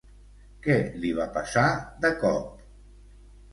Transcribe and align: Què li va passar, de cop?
Què 0.67 0.77
li 1.03 1.11
va 1.19 1.27
passar, 1.37 1.67
de 2.07 2.13
cop? 2.25 2.59